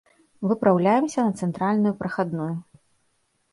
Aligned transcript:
Выпраўляемся 0.51 1.27
на 1.27 1.31
цэнтральную 1.45 1.93
прахадную. 2.01 2.51